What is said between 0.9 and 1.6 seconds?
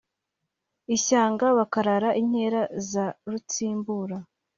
Ishyanga